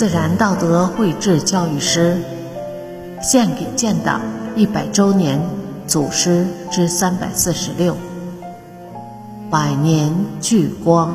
[0.00, 2.16] 自然道德绘制教育师，
[3.20, 4.22] 献给建党
[4.56, 5.38] 一百周年
[5.86, 7.94] 祖师之三百四十六，
[9.50, 10.10] 百年
[10.40, 11.14] 聚光。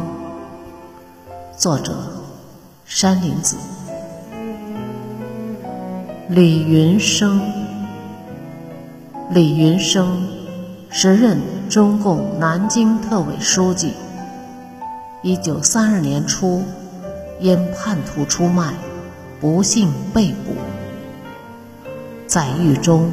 [1.58, 1.96] 作者：
[2.86, 3.56] 山林子。
[6.30, 7.42] 李云生，
[9.32, 10.28] 李云生，
[10.92, 13.94] 时任中共南京特委书记。
[15.24, 16.64] 一九三二年初。
[17.40, 18.74] 因叛徒出卖，
[19.42, 20.56] 不幸被捕。
[22.28, 23.12] 在狱中，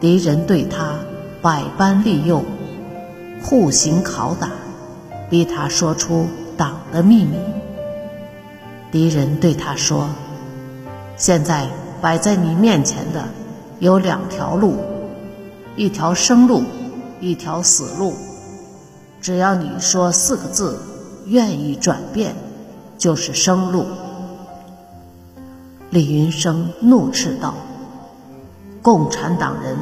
[0.00, 0.94] 敌人对他
[1.42, 2.42] 百般利诱，
[3.44, 4.50] 酷刑拷打，
[5.28, 6.26] 逼他说出
[6.56, 7.36] 党的秘密。
[8.90, 10.08] 敌人对他说
[11.18, 11.68] ：“现在
[12.00, 13.24] 摆在你面前的
[13.80, 14.76] 有两条路，
[15.76, 16.62] 一条生路，
[17.20, 18.14] 一条死路。
[19.20, 20.78] 只要你说四个字，
[21.26, 22.34] 愿意转变。”
[22.98, 23.86] 就是生路。
[25.90, 27.54] 李云生怒斥道
[28.82, 29.76] ：“共产党人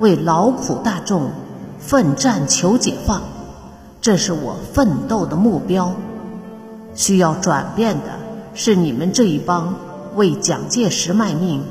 [0.00, 1.30] 为劳苦大众
[1.78, 3.22] 奋战求解放，
[4.00, 5.92] 这是我奋斗的目标。
[6.94, 8.18] 需要转变的
[8.54, 9.74] 是你们这一帮
[10.16, 11.62] 为蒋介石卖命、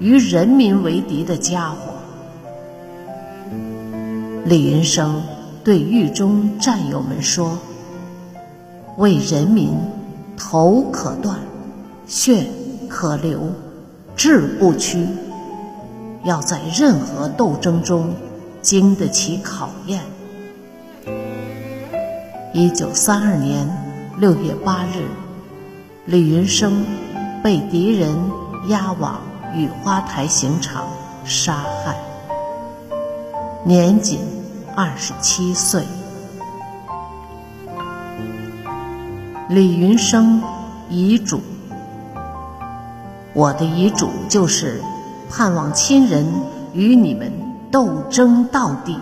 [0.00, 1.76] 与人民为敌的家伙。”
[4.44, 5.22] 李云生
[5.62, 7.56] 对狱中战友们说
[8.98, 9.78] ：“为人民。”
[10.42, 11.38] 头可断，
[12.06, 12.46] 血
[12.88, 13.52] 可流，
[14.16, 15.06] 志不屈。
[16.24, 18.14] 要在任何斗争中
[18.62, 20.00] 经得起考验。
[22.54, 23.68] 一九三二年
[24.16, 25.04] 六月八日，
[26.06, 26.84] 李云生
[27.42, 28.16] 被敌人
[28.68, 29.20] 押往
[29.54, 30.86] 雨花台刑场
[31.24, 31.96] 杀害，
[33.64, 34.20] 年仅
[34.74, 35.84] 二十七岁。
[39.52, 40.40] 李云生
[40.88, 41.40] 遗嘱：
[43.32, 44.80] 我的遗嘱就是
[45.28, 46.24] 盼望亲人
[46.72, 47.32] 与你们
[47.68, 48.96] 斗争到底。